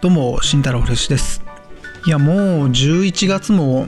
[0.00, 1.42] どうも、慎太郎フレッシュです。
[2.06, 2.36] いや、もう
[2.68, 3.86] 11月も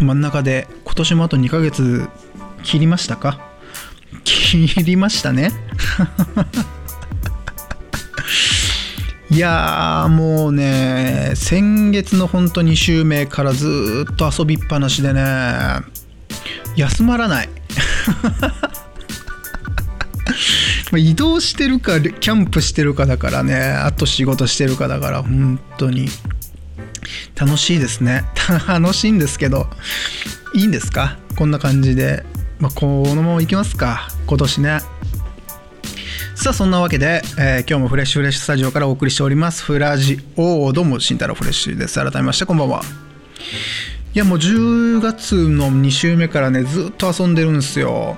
[0.00, 2.08] 真ん中で、今年もあと2ヶ月
[2.62, 3.40] 切りましたか？
[4.22, 5.50] 切りましたね。
[9.30, 15.24] いやーもうね先月の本当2週目からずっと遊びっぱなしでね
[16.76, 17.48] 休まらない
[20.98, 26.08] 移動してるかキャンプしてるかだからねあと仕事してるかだから本当に。
[27.38, 28.24] 楽しいですね。
[28.66, 29.66] 楽しいんですけど
[30.54, 31.18] いいんですか？
[31.36, 32.24] こんな感じで、
[32.60, 34.08] まあ、このままいきますか？
[34.26, 34.80] 今年ね。
[36.34, 39.62] さあそんなわけで、えー、今日もフレッシュフレッシュスタジオからお送りしております。
[39.64, 41.94] フラジオどうも慎太郎フレッシュです。
[42.02, 42.82] 改めましてこんばんは。
[44.14, 48.16] いやもう10月の2週目からねずっと遊んでるんですよ。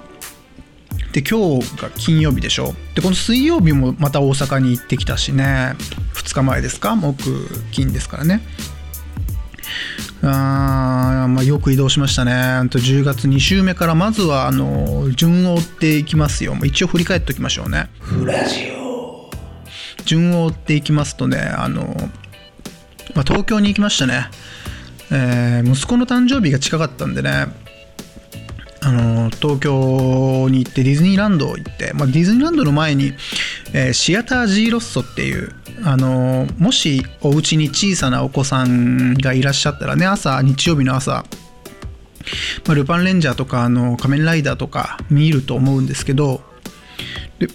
[1.16, 2.74] で今日が金曜日でしょ？
[2.94, 5.74] でこの水曜日もまた大阪に行ってきたしね
[6.12, 6.94] 2日前ですか？
[6.94, 8.42] 木金ですからね
[10.22, 12.32] あまあ、よく移動しましたね。
[12.32, 16.54] 10月2週目からまずはあの順を追っていきますよ。
[16.64, 17.88] 一応振り返っておきましょうね。
[18.00, 19.30] フラジオ
[20.04, 21.96] 順を追っていきますとね、あの
[23.14, 24.26] まあ、東京に行きましたね、
[25.10, 27.46] えー、息子の誕生日が近かったんでね、
[28.86, 33.14] あの東京に行ってディズニーランド行って、まあ、ディズニーランドの前に、
[33.74, 35.52] えー、シアター G ロッソっていう
[35.84, 41.24] あのもしお家に小さなお子さんがいらっしゃったらね朝日曜日の朝、
[42.64, 46.42] まあ、ルパンレンジャーとかあの仮面ライダーとか見ると思うんですけど
[47.40, 47.48] で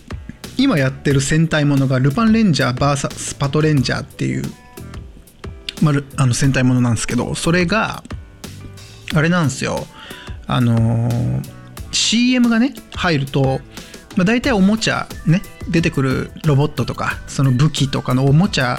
[0.58, 4.44] 今やってる戦隊ものがルパンレンジャー VS パトレンジャーっていう、
[5.82, 8.04] まあ、あの戦隊ものなんですけどそれが
[9.16, 9.88] あれなんですよ。
[10.52, 11.10] あの
[11.92, 13.60] CM がね入ると
[14.18, 18.78] まあ、大体おもちゃね出てくるロボットとかその武器とかのおもちゃ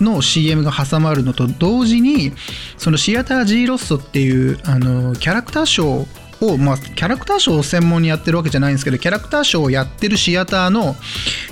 [0.00, 2.32] の CM が挟まるのと同時に
[2.78, 10.96] そのシアター G ロッソっていうあのキャラクターショーを、まあ、キャラクターショーを専門にやってるわけじゃないんですけどキャラクターショーをやってるシアターの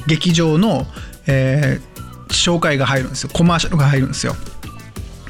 [0.08, 0.86] 劇場の、
[1.28, 3.30] えー、紹介が入るんですよ。
[3.32, 4.34] コマーシャルが入るんですよ。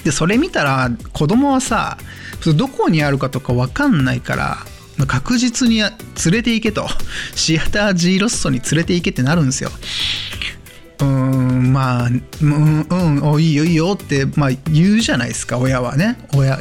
[0.04, 1.98] でそれ見たら子供はさ
[2.56, 4.58] どこにあるかとか分かんないから
[5.06, 5.90] 確実に連
[6.30, 6.86] れて行けと。
[7.34, 9.70] シアター G ロッソに連れて行けってなるんですよ。
[10.98, 16.18] うーんまあうんうんおいいよいいよって、まあ、言うじゃないですか親はね。
[16.34, 16.60] 親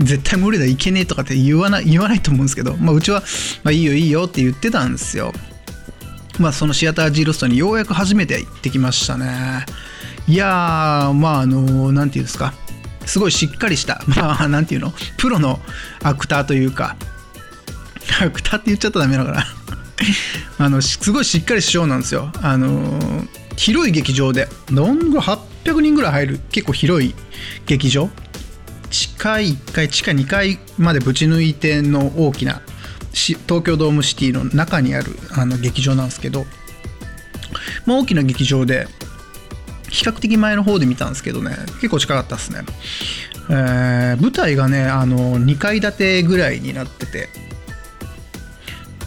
[0.00, 3.22] 絶対無理だいけねえとかって言わない言わないと思うんですけど、まあ、うちは、
[3.64, 5.32] まあ、いいよいいよって言ってたんですよ。
[6.38, 9.66] まあそのシアター G ロストにようやく初めて行ってきましたね。
[10.28, 12.52] いやーまああの何て言うんですか。
[13.06, 14.94] すごいしっかりした まあ何て言うの。
[15.16, 15.58] プロの
[16.02, 16.96] アクターというか。
[18.20, 19.46] アクターって言っちゃったらダメだから。
[20.58, 22.30] あのすごいしっかりしようなんですよ。
[22.42, 25.26] あの広い劇場でどんぐらい
[25.64, 27.14] 800人ぐらい入る結構広い
[27.66, 28.10] 劇場。
[28.90, 32.60] 地下1階地下2階までぶち抜いての大きな
[33.12, 36.46] 東京ドームシティの中にあるあの劇場なんですけど、
[37.86, 38.88] まあ、大きな劇場で
[39.90, 42.60] 比較的前の方で見たんですけどね結構近かったですね、
[43.50, 47.28] えー、舞台がねあの2階建てぐらいになってて。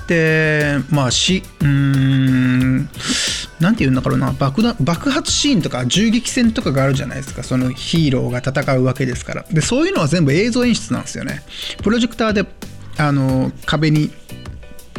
[0.08, 2.90] でまあしうーん
[3.62, 4.34] なんて言うんだろうな。
[4.34, 7.44] 爆弾爆発シーンとか銃撃戦とかがあるじゃないですか。
[7.44, 9.46] そのヒーローが戦うわけですから。
[9.52, 11.44] でそういうのは全部映像演出なんですよね。
[11.84, 12.46] プロジェクターで
[12.98, 14.12] あの壁に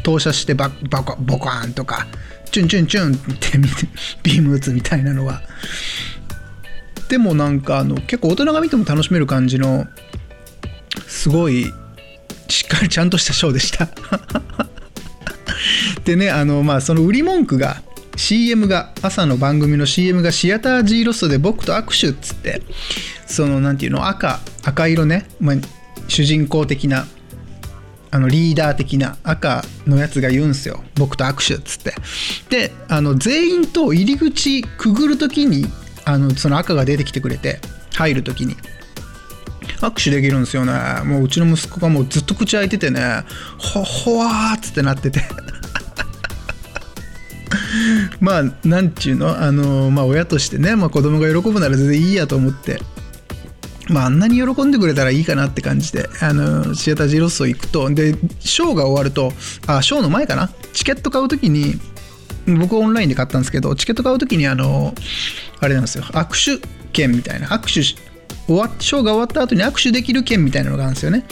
[0.03, 2.07] 投射してババコボコーンとか
[2.53, 3.59] チュンチュンチュンって
[4.23, 5.41] ビーム打つみたいなのは。
[7.09, 9.87] でもなんかあの結構大人が見ても楽しめる感じの
[11.07, 11.67] すごい
[12.49, 13.89] しっかりちゃんとしたショーでした。
[16.05, 17.83] でねあのまあその売り文句が
[18.17, 22.63] CM が朝の番組の CM がシアター G ロストで僕と握手っつって
[23.27, 25.57] そのなんていうの赤赤色ね、まあ、
[26.09, 27.07] 主人公的な
[28.15, 30.85] あのリーダー的な赤のやつが言うんすよ。
[30.97, 31.95] 僕と握手っつって。
[32.51, 35.65] であの全員と入り口くぐる時に
[36.05, 37.59] あのその赤が出てきてくれて
[37.95, 38.55] 入る時に。
[39.81, 40.73] 握手できるんですよね。
[41.05, 43.25] もううちの息子がもうずっと口開いててね。
[43.59, 45.23] ほほわーっつってなってて。
[48.21, 49.41] まあなんちゅうの？
[49.41, 52.79] あのまあ親としてね、まあ、子供が喜ぶなら全然いいやと思って。
[53.93, 59.33] まあ、あんなに喜んでくれたらいいかなって感じで、あの、シアタージロッソ行くと、で、ショーが終わると、
[59.67, 60.51] あ、ショーの前かな？
[60.73, 61.75] チケット買うときに、
[62.59, 64.95] 僕オンラインで買ったんですけど、チケット買うときに、あの、
[65.61, 67.83] あれなんですよ、握手券みたいな、握手
[68.47, 71.25] 終わショーが終わった後に握手できる券みたいなのがあるんですよね。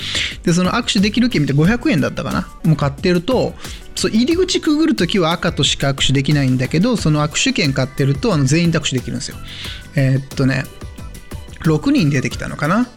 [0.45, 2.49] でその握手できる券って500円だったかな？
[2.65, 3.53] もう買ってると
[3.97, 9.37] そう入り口くぐるときは赤としか握手できないんだけどその握手券買ってるとあの全員と握手できるんですよ。
[9.97, 10.65] えー、っとね
[11.65, 12.89] 6人出てきたのかな？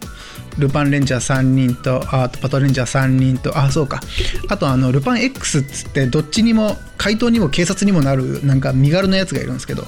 [0.58, 4.00] ルパンレンジャー3人とあとパトレンジャー3人とあそうか。
[4.48, 9.84] あとあのルパン X っつってどっちにも怪盗にも警察にもなるなんか身軽なやつがいるんですけど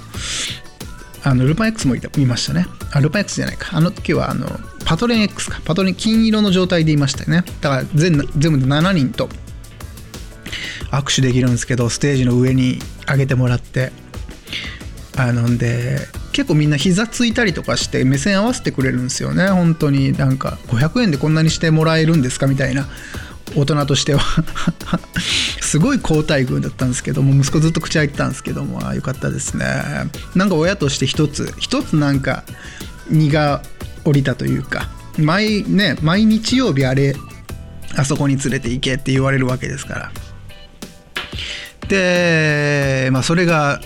[1.22, 2.66] あのルパン X もいた見ましたね。
[2.92, 3.76] あルパン X じゃないか。
[3.76, 4.46] あの時はあの
[4.84, 5.60] パトレン X か。
[5.64, 7.44] パトレン金色の状態でいましたよね。
[7.60, 9.28] だから全全部で7人と
[10.90, 13.92] 握手できるんですけどステージの上に上げてもらって
[15.16, 15.98] あのんで
[16.36, 19.48] 結構みんな膝ついたりとかして目線合わせてくれるんですよね。
[19.48, 20.12] 本当に。
[20.12, 22.46] なんか500円でこんなにしてもらえるんですか？
[22.46, 22.86] みたいな
[23.54, 24.20] 大人としては。
[25.62, 29.64] すごい好待遇だったんですけども息子ずっと口開いてたんですけどもあよかったですね。
[30.34, 32.44] なんか親として一つ一つなんか
[33.08, 33.62] 荷が
[34.04, 37.16] 下りたというか毎ね毎日曜日あれ
[37.94, 40.12] あそこに連れて行けって言われるわけですから。
[41.88, 43.80] でまあそれが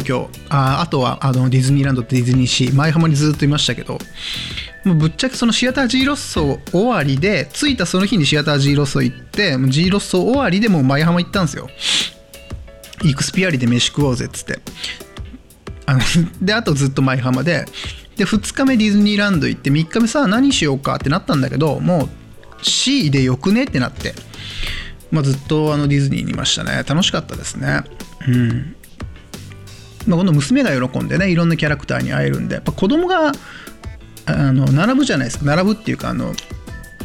[0.00, 0.30] 東京。
[0.48, 2.74] ああとはあのディズニーランドとディズニーシー。
[2.74, 3.98] 前浜にずっといましたけど。
[4.84, 11.68] もうぶっちゃけそのシアター G ロッソ終わりで着いたその日にシアター G ロッソ行って G ロッソ終わりでもう舞浜行ったんですよ。
[13.02, 14.58] イクスピアリで飯食おうぜっつって。
[15.86, 16.00] あの
[16.42, 17.64] であとずっと舞浜で。
[18.16, 22.08] で2日目ディズニーランド行って3日目さあ何しようかってなったんだけどもう
[22.62, 24.14] C でよくねってなって、
[25.10, 26.84] まあ、ずっとあのディズニーにいましたね。
[26.86, 27.82] 楽しかったですね。
[28.28, 28.76] うん。
[30.06, 33.32] まあ、今度娘が喜んでねいろんなキャラクターに会えるんでやっぱ子供が
[34.26, 35.44] あの並ぶじゃないですか。
[35.44, 36.32] 並ぶっていうかあの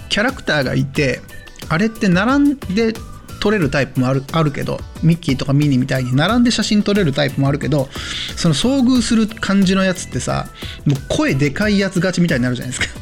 [0.09, 1.21] キャラクターがいて
[1.69, 2.93] あれって並んで
[3.39, 7.89] 撮れるタイプもあるあるけどミッキーとかミニみたいに並んで写真撮れるタイプもあるけど
[8.35, 10.47] その遭遇する感じのやつってさ
[10.85, 12.99] もう声でかいやつ勝ちみたいになるじゃないですか。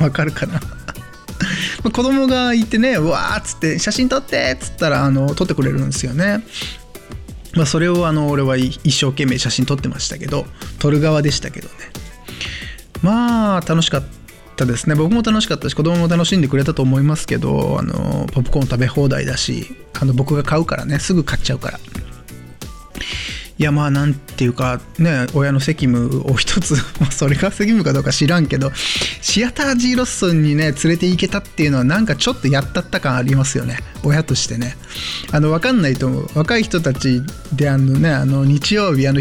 [0.04, 0.60] わかるかな？
[1.90, 6.44] 子供がいてねわーっつって写真撮ってっつったらあの撮ってくれるんですよね。
[7.54, 10.46] まあ、それをあの俺は一生懸命写真撮ってましたけど
[10.78, 11.74] 撮る側でしたけどね。
[13.02, 14.02] まあ楽しかっ
[14.56, 14.94] たですね。
[14.94, 20.98] 僕も楽しかったし子供も楽しんでくれたと思いますけどあのポップコーン食べ放題だしあの僕が買うからね。
[20.98, 21.80] すぐ買っちゃうから。
[23.58, 26.76] いやまあなんていうかね親の責務を一つ
[27.10, 28.72] それが責務かどうか知らんけど
[29.20, 33.78] シアター G ロッソンにね連れて行けたっていうのはなんかちょっとやったった感ありますよね。
[34.04, 34.76] 親としてね。
[35.30, 37.22] あの分かんないと思う若い人たち
[37.52, 39.20] であのねあの日曜日あの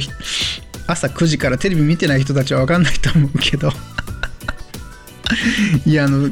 [0.88, 3.72] 朝9時からテレビ見てない人たちは分かんないと思うけど。
[5.86, 6.30] いやあの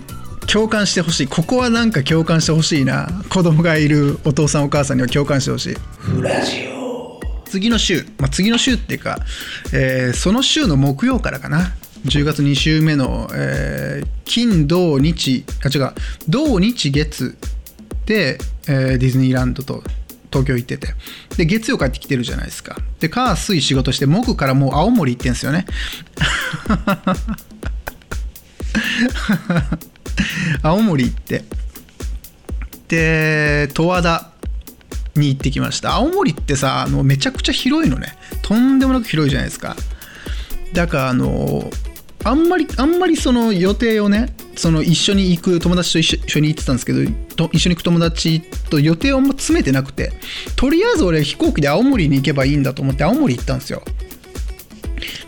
[0.47, 1.27] 共感してほしい。
[1.27, 3.07] ここはなんか共感してほしいな。
[3.29, 5.77] 子供がいるお父さんお母さんには共感してほしい。
[5.99, 6.78] フラジオ。
[7.49, 9.19] 次の週、まあ、次の週っていうか、
[9.73, 11.73] えー、その週の木曜からかな。
[12.05, 15.91] 10月2週目の、えー、金土日あ違う。
[16.29, 17.37] 土日月
[18.05, 18.37] で、
[18.67, 19.83] えー、ディズニーランドと
[20.31, 20.93] 東京行ってて。
[21.37, 22.77] で月曜帰ってきてるじゃないですか。
[22.99, 25.65] で火水仕事して木からもう青森行ってんすよね。
[30.61, 31.43] 青森行って。
[32.87, 34.31] で十和田
[35.19, 35.95] に行ってきました。
[35.95, 38.17] 青森ってさあのめちゃくちゃ広いのね。
[38.41, 39.75] とんでもなく広いじゃないですか。
[40.73, 41.69] だからあの
[42.23, 47.01] あんまりあんまりその予定をねその一緒に行く友達と一緒に行ってたんですけど
[47.53, 50.11] 一緒に行く友達と予定をまあ詰めてなくて
[50.55, 53.83] とりあえず俺飛行機で青森に行けばいいんだと思って青森行ったんですよ。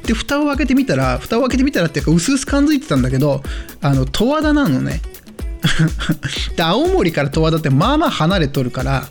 [0.06, 3.42] で蓋を開けてみたら蓋を開けてみたらっていうか薄々感づいてたんだけど
[3.82, 5.02] あの十和田なのね。
[6.58, 9.08] で青森から十和田ってまあまあ離れとるから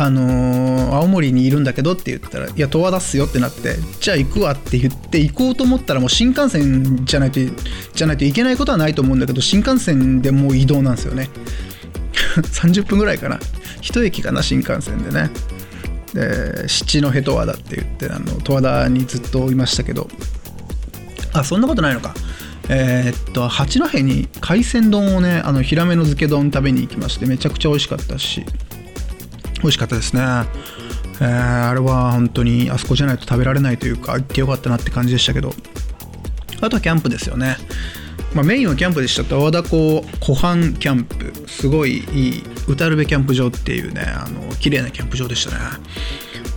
[0.00, 7.40] あのー、青森にいるんだけどって言ったら、いや、十和田っすよってなって、じゃあ行くわって言って行こうと思ったら、もう新幹線じゃないと、
[7.94, 11.28] じゃないといけないことはないと思うんだけど、新幹線でもう移動なんですよね。
[12.38, 13.40] 30分ぐらいかな。
[13.80, 15.30] 一駅かな、新幹線でね。
[16.14, 20.08] で、七戸十和田って言って、あの十和田にずっといましたけど、
[21.32, 22.14] あ、そんなことないのか。
[22.68, 28.44] えー、っと、八戸に海鮮丼をね、あの、ヒラメの漬け丼食べに行きまして、めちゃくちゃ美味しかったし、
[29.62, 30.22] 美味しかったですね。
[31.20, 35.54] えー、あれは本当にあそこじゃないと食べられないというか行ってよかったなって感じでしたけど。
[36.60, 37.56] あとはキャンプですよね、
[38.34, 41.32] まあ、メインはキャンプでしたと和田湖湖畔キャンプ。
[41.46, 45.58] すごいいい歌るべキャンプ場っていうねあの綺麗なキャンプ場でしたね。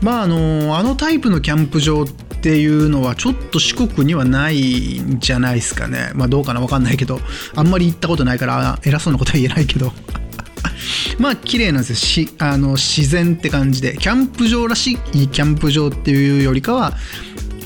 [0.02, 6.12] まああのあのタイプのキャンプ場っていうのはちょっと四国にはないんじゃないですかね。
[6.16, 7.20] まあどうかな分かんないけど。
[7.56, 9.94] あんまり行ったことないから偉そうなことは言えないけど。
[11.20, 16.94] まあ綺麗なんですよしあの自然って感じでキャンプ場らしいキャンプ場っていうよりかは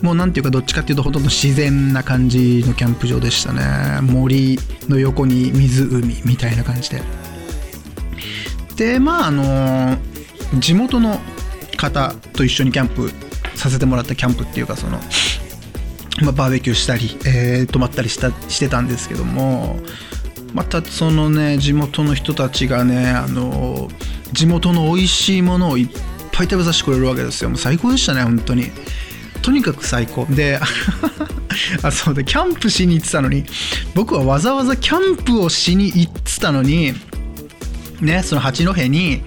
[0.02, 4.02] もうなんていうかどっちかっていうとほとんど自然な感じのキャンプ場でしたね。
[4.02, 7.02] 森の横に湖みたいな感じで。
[8.76, 9.98] でまああの
[10.60, 11.20] 地元の
[11.78, 13.12] 方と一緒にキャンプ
[13.56, 15.00] させてもらったキャンプっていうかその、
[16.22, 19.80] まあ、バーベキューしたり、えー、泊まったりしたしてたんですけども
[20.56, 23.90] またそのね地元の人たちがねあの
[24.32, 25.88] 地元の美味しいものをいっ
[26.32, 27.50] ぱい食べさせてくれるわけですよ。
[27.50, 28.72] もう最高でしたね本当に。
[29.42, 30.26] とにかく最高。
[30.26, 30.58] で
[31.84, 33.44] あそうでキャンプしに行ってたのに。
[33.96, 36.94] 僕はわざわざキャンプをしに行ってたのに
[38.00, 39.24] ねその八戸に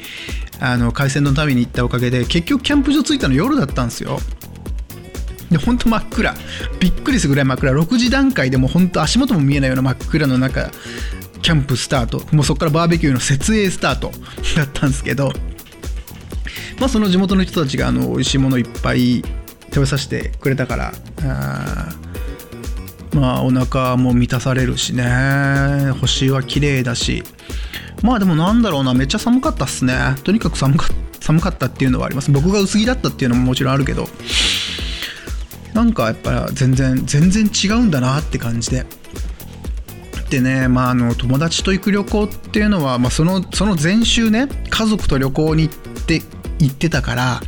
[0.60, 4.18] あの海鮮丼食べに行ったおかげで結局キャンプ場着いたの夜だったんですよ。
[5.50, 6.34] で本当真っ暗。
[6.80, 7.72] びっくりするぐらい真っ暗。
[7.72, 10.70] 6時段階でも本当足元も見えないような真っ暗の中
[11.42, 12.22] キャンプスタート。
[12.34, 14.12] もうそこからバーベキューの設営スタート
[14.56, 15.32] だったんですけど
[16.78, 19.22] まあその地元の人たちがあの美味しいものいっぱい
[19.66, 20.92] 食べさせてくれたから
[21.24, 21.88] あ
[23.12, 25.04] まあお腹も満たされるしね。
[26.00, 27.22] 星は綺麗だし。
[28.02, 29.94] まあでもなんだろうなめっちゃ寒かったっすね。
[30.24, 30.88] とにかく寒か
[31.20, 32.30] 寒かったっていうのはあります。
[32.30, 34.08] 僕が薄着だったっていうのももちろんあるけど。
[35.74, 38.86] なんかやっぱ全然全然違うんだなって感じで。
[40.30, 46.22] でね、まあ、あの友達と行く旅行っていうのは、まあ、そのその前週ね家族と旅行に行って
[46.58, 47.40] 行ってたから、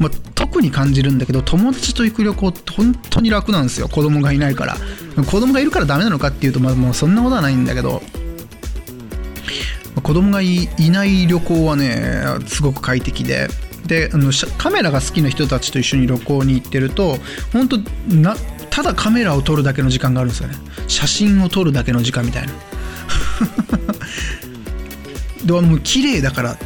[0.00, 3.88] まあ、特に感じるんだけど友達と行く旅行って本当に楽なんですよ。
[3.88, 4.76] 子供がいないから。
[5.24, 8.02] 子供がいるからダメなのかっていうと、まあ、もうそんなことはないんだけど。
[10.02, 13.48] 子供がいない旅行はねすごく快適で。
[13.86, 17.18] であのカメラが好きな人たちと一緒に旅行に行ってると
[17.52, 17.78] 本当
[18.08, 18.36] な
[18.76, 20.56] ただカメラを撮るだけの時間があるんですよね。
[20.86, 22.52] 写真を撮るだけの時間みたいな。
[25.46, 26.58] でもう綺麗だから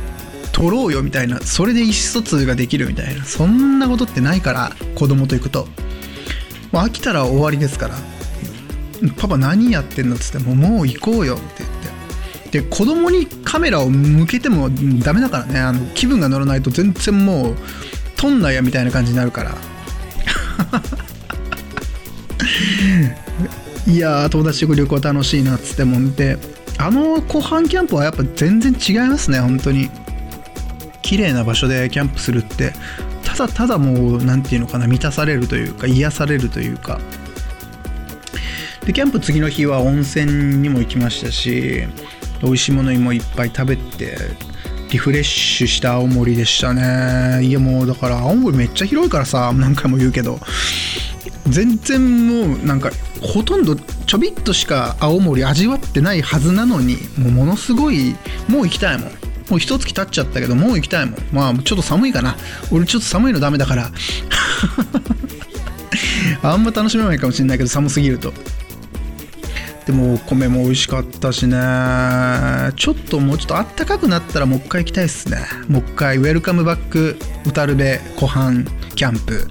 [0.51, 1.39] 撮ろうよみたいな。
[1.41, 3.25] それで意思疎通ができるみたいな。
[3.25, 5.69] そんなことってないから子供と行くと。
[6.73, 7.95] もう飽きたら終わりですから。
[9.17, 11.71] パパ何やってんのっつってももう行こうよって言っ
[12.51, 12.61] て。
[12.63, 14.69] で子供にカメラを向けても
[15.05, 15.61] ダメだからね。
[15.61, 17.57] あの気分が乗らないと全然もう
[18.17, 19.55] 撮んないやみたいな感じになるから
[23.91, 26.39] いやー友達と旅行楽しいなっつってもんで
[26.79, 29.91] あの湖畔キャンプはやっぱ全然違いますね本当に。
[31.03, 32.73] 綺麗な場所でキャンプするって。
[33.25, 37.01] ただただもう何て言うのかな満たされるというか癒されるというか。
[38.87, 41.85] でキャンプ次の日は温泉にも行きましたし
[42.43, 44.17] 美味しいものにもいっぱい食べて
[44.91, 47.45] リフレッシュした青森でしたね。
[47.45, 50.39] いやもうだから青森めっちゃ広いからさ何回も言うけど。
[51.49, 58.15] 全然もうなんかほとんどちょびっとしか青森味わってないはずなのにもうものすごい
[58.49, 59.11] もう行きたいもん。
[59.51, 61.19] もう一月経っちゃったけどもう行きたいもん。
[61.33, 62.37] まあちょっと寒いかな。
[62.71, 63.91] 俺ちょっと寒いのダメだから。
[66.43, 68.33] あんま楽しめないかもしれないけど寒すぎると。
[69.87, 71.57] でもお米も美味しかったしね。
[72.77, 75.39] ちょっともうちょっとあったかくなったらもう一回行きたいっすね。
[75.69, 79.49] もう一回ウェルカムバック小樽部湖畔キャンプ。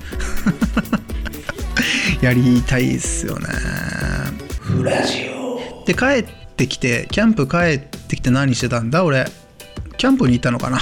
[2.21, 3.47] やりたいっすよね。
[4.61, 9.03] フラジオで帰ってきてキャンプ帰ってきて何してたんだ？
[9.03, 9.25] 俺
[9.97, 10.79] キャンプに行ったのかな？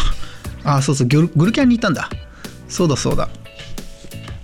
[0.63, 2.09] あそうそうグルグルキャンに行ったんだ。
[2.67, 3.29] そうだそうだ。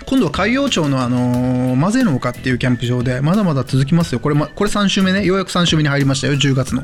[0.05, 4.19] 今度は海陽町のあのー、マゼの丘っていうキャンプ場でまだまだ続きますよ。
[4.19, 5.25] これ,、ま、これ3週目ね。
[5.25, 6.83] ようやく3週目に入りましたよ10月の。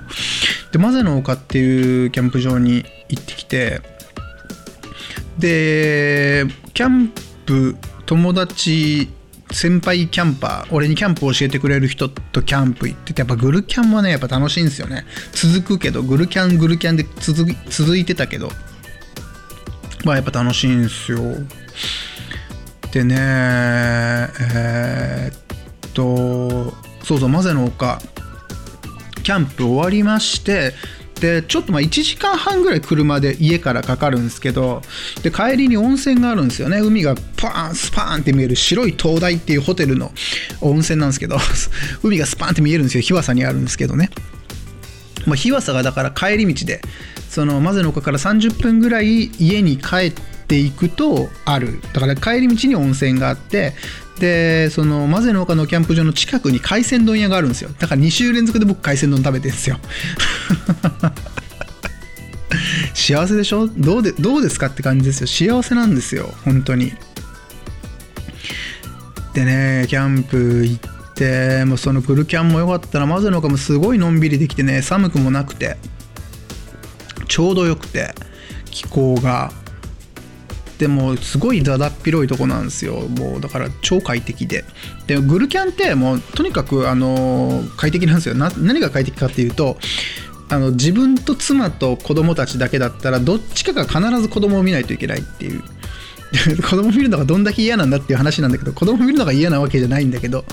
[0.72, 3.82] でマゼの丘っていうキャンプ場に行ってきて
[5.38, 7.10] でキャン
[7.46, 7.76] プ
[8.06, 9.10] 友達
[9.52, 15.06] 先輩キャンパー俺にキャンプを教えてくれる人とキャンプ行っててやっぱグルキャンはねやっぱ楽しいんですよね。
[15.32, 18.50] 続くけどグルキャングルキャンで続続いてたけど
[20.06, 21.20] まあやっぱ楽しいんですよ。
[22.92, 28.00] でねえー、っとそうそうマゼの丘
[29.24, 30.74] キャンプ終わりまして
[31.20, 34.82] でちょっとまあ1時間半ぐらい車で家からかかるんですけど
[35.22, 36.80] で帰りに温泉があるんですよね。
[36.80, 40.12] 海がパーンスパーンって見える白い灯台っていうホテルの
[40.62, 41.38] 温泉なんですけど
[42.04, 43.02] 海がスパーンって見えるんですよ。
[43.02, 44.10] 日和佐にあるんですけどね、
[45.26, 46.82] まあ、日和佐がだから帰り道で
[47.30, 50.14] そのマゼの丘から30分ぐらい家に帰っ
[50.50, 51.80] ていくとある。
[51.94, 53.76] だから帰り道に温泉があって
[54.20, 57.70] でそのマゼの丘のキャンプ場の近くに海鮮丼屋があるんですよ。
[57.80, 59.80] だから2週連続で僕海鮮丼食べてるんですよ。
[62.94, 63.68] 幸せでしょ？
[63.68, 65.28] どうでどうですかって感じですよ。
[65.28, 66.34] 幸せなんですよ。
[66.44, 66.94] 本当に。
[69.34, 75.78] でねキャンプ行ってもうそのグルキャンも良かったらマゼの丘もすごいのんびりできてね寒くもなくて
[77.28, 78.14] ちょうどよくて
[78.66, 79.52] 気候が。
[80.80, 83.02] ってもうすごいだだっ広いとこなんですよ。
[83.10, 84.64] もうだから超快適で。
[85.08, 88.36] でグルキャンってもうとにかくあの快適なんですよ。
[88.36, 89.78] 何が快適かっていうと
[90.48, 95.62] あの自分と妻と子供たちだけだったらどっちかが必ず子供を見ないといけないっていう。
[96.62, 100.46] 子供見るのがどんだけ嫌なんだっていう話なんだけど子供見るのが嫌なわけじゃないんだけど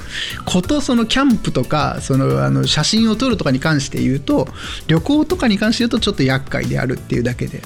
[0.46, 4.48] ことそのキャンプとかそのあの写真を撮るとかに関して言うと
[4.86, 7.60] 旅行とかに関して言うとちょっと厄介であるっていうだけで。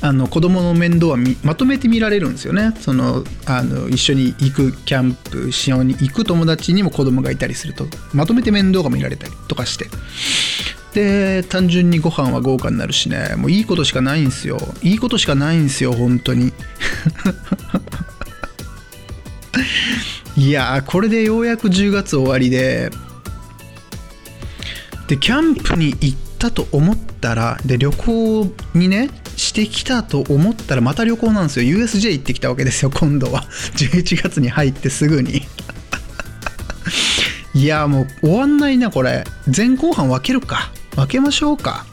[0.00, 2.72] あの子供の面倒はまとめて見られるんですよね。
[2.80, 9.86] そのあの一緒に行くキャンプしように行く友達にも子供がいたりするとまとめて面倒が見られたりとかして。
[10.94, 13.34] で単純にご飯は豪華になるしね。
[13.36, 14.58] もういいことしかないんですよ。
[14.82, 16.52] いいことしかないんですよ本当に。
[20.36, 22.90] いやこれでようやく10月終わりで。
[25.08, 31.78] でキャンプに行ったと思ったらで旅行にねしてきたと思ったらまた旅行なんですよ。
[31.78, 33.44] USJ 行ってきたわけですよ今度は。
[33.76, 35.46] 11月に入ってすぐに。
[37.54, 39.24] いやもう終わんないなこれ。
[39.56, 40.72] 前後半分けるか。
[40.96, 41.86] 分けましょうか。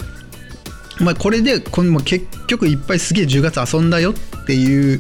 [0.99, 4.99] まあこれでこの結局いっぱいすげえ10月遊んだよっていう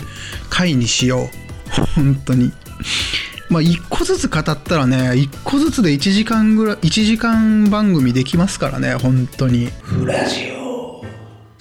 [0.49, 1.29] 回にしよ
[1.75, 1.81] う。
[1.95, 2.53] 本当に。
[3.49, 9.69] まあ1個ずつ語ったらね1個ずつで1時間ぐらい1時間番組できますからね本当に。
[9.81, 10.54] フラジオ。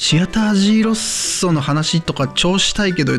[0.06, 3.18] シアタージーロッソの話とか超したいけどい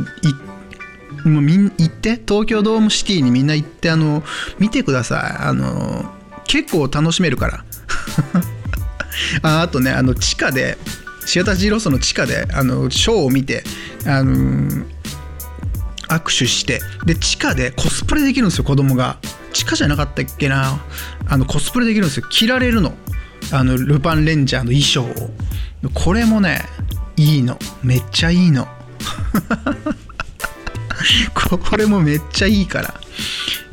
[1.27, 2.11] もうみん行って？
[2.11, 4.21] 東京ドームシティにみんな行ってあの
[4.59, 5.43] 見てください。
[5.47, 6.05] あの
[6.45, 7.65] 結構楽しめるから。
[9.41, 10.77] ああとねあの地下で
[11.25, 13.63] シアタージーロッソの地下であのショーを見て
[14.05, 14.85] あの
[16.07, 16.81] 握手して。
[17.07, 19.17] で地下でコスプレできるんですよ子供が。
[19.53, 20.79] 地下じゃなかったっけな？
[21.25, 22.27] あのコスプレできるんですよ。
[22.29, 22.95] 着られるの。
[23.51, 25.33] あのルパンレンジャーの衣装を。
[25.93, 26.65] これもね
[27.17, 27.57] いいの。
[27.83, 28.67] めっちゃいいの。
[31.33, 32.93] これもめっちゃいいから。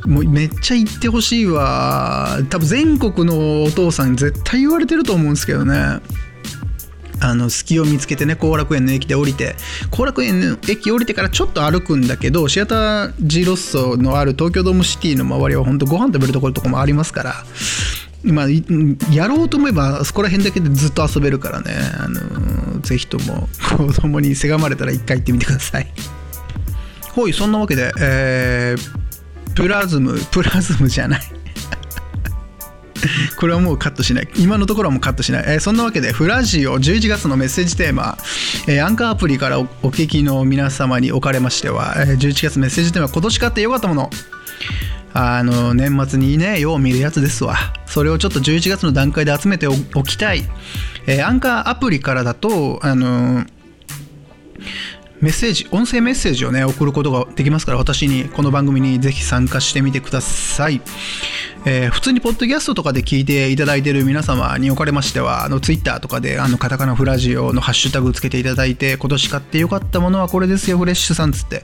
[0.05, 2.39] もうめっちゃ言ってほしいわ。
[2.49, 5.99] 多分全国のお父さん絶対言われてると思うんですけどね。
[7.21, 9.55] あの隙を見つけてね後楽園の駅で降りて。
[9.91, 17.35] 後楽園の駅降りてからちょっと歩くんだけどシアタージーロッソのある東京ドームシティの周りは本当ご飯食べるところとかもありますから。
[18.23, 18.47] まあ、
[19.11, 25.87] やろうと思えばそこら辺だけでずっと遊べるからね、あのー、ぜひとも子供にせがまれたら一回行ってみてください。
[27.11, 31.21] ほい、そんなわけで、えー、プラズム、プラズムじゃない
[33.37, 34.27] これはもうカットしない。
[34.37, 35.43] 今のところはもうカットしない。
[35.45, 38.17] えー、そんなわけで、フラジオ11月のメッセージテーマ、
[38.67, 44.09] えー、アンカーアプリからお聞きの皆様におかれましては、え、11月メッセージテーマ、今年買ってよかったもの。
[45.13, 47.55] あの年末にねよう見るやつですわ。
[47.85, 50.41] それをちょっと11月の段階で集めておきたい、
[51.05, 53.45] えー、アンカーアプリからだとあの
[55.21, 60.81] メッセージ音声メッセージをね送ることができますから私にこの番組にぜひ参加してみてください、
[61.65, 71.63] えー、普通にポッドキャストとかで聞いていただいている皆様におかれましてはあのツイッターとかであのカタカナフラジオのハッシュタグつけていただいて今年買ってよかったものはこれですよフレッシュさんつって。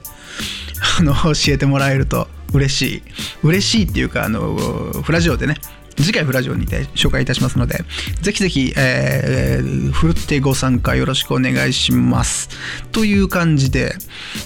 [0.98, 3.02] あの教えてもらえると嬉しい。
[3.42, 4.56] 嬉しいっていうかあの
[5.02, 5.56] フラジオでね
[5.96, 7.84] 次回フラジオにて紹介いたしますので
[8.22, 12.48] ぜひぜひ、えー、ふるってご参加よろしくお願いします。
[12.92, 13.94] という感じで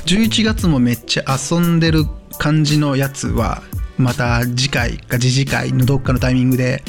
[0.07, 2.05] 11月もめっちゃ遊んでる
[2.39, 3.63] 感じのやつは
[3.97, 6.83] また次回か次次回のどっかのタイミングで、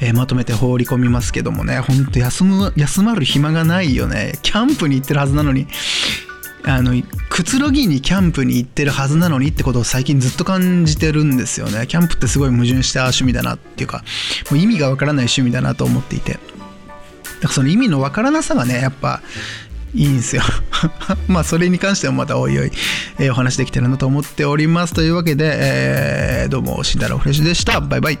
[0.00, 1.78] えー、まとめて放り込みますけどもね。
[1.78, 4.38] ほんと休む休まる暇がないよね。
[4.42, 5.68] キャンプに行ってるはずなのに。
[6.64, 6.92] あの
[7.28, 11.86] くつろぎにキャンプに行ってるはずなのにってことを最近ずっと感じてるんですよね。
[11.86, 14.04] キャンプってすごい矛盾した趣味だなっていうか
[14.50, 16.32] もう意味がわからない趣味だなと思っていて。
[16.32, 16.42] だか
[17.42, 19.22] らその意味のわからなさがねやっぱ
[19.94, 20.42] いいんですよ。
[21.28, 22.72] まあそれに関してもまたおいおい、
[23.18, 24.92] えー、お話できてるなと思っております。
[24.92, 27.80] というわけで、えー、どうも慎太郎フレッシュでした。
[27.80, 28.18] バイバイ。